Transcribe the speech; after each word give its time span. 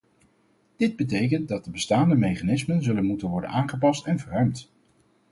Dit 0.75 0.95
betekent 0.95 1.47
dat 1.47 1.63
de 1.63 1.71
bestaande 1.71 2.15
mechanismen 2.15 2.83
zullen 2.83 3.05
moeten 3.05 3.29
worden 3.29 3.49
aangepast 3.49 4.05
en 4.05 4.19
verruimd. 4.19 4.69